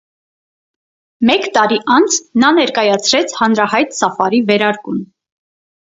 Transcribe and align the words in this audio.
Մեկ 1.31 1.45
տարի 1.59 1.77
անց 1.97 2.17
նա 2.45 2.51
ներկայացրեց 2.63 3.39
հանրահայտ 3.43 3.97
սաֆարի 4.03 4.45
վերարկուն։ 4.53 5.03